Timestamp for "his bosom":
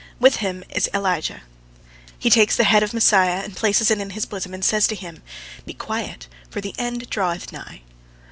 4.09-4.51